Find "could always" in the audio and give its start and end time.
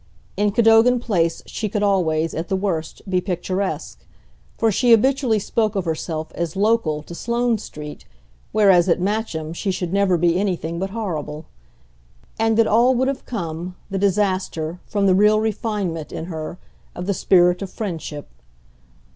1.69-2.33